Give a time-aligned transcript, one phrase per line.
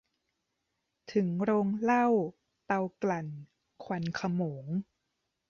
[1.11, 2.07] ถึงโรงเหล้า
[2.65, 3.27] เตากลั่น
[3.83, 4.65] ควันโขมง